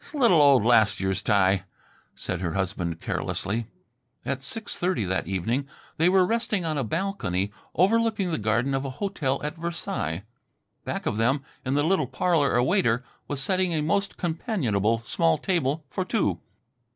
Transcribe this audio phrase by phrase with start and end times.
[0.00, 1.64] "'S little old last year's tie,"
[2.14, 3.66] said her husband carelessly.
[4.24, 5.66] At six thirty that evening
[5.96, 10.22] they were resting on a balcony overlooking the garden of a hotel at Versailles.
[10.84, 15.36] Back of them in the little parlour a waiter was setting a most companionable small
[15.36, 16.38] table for two.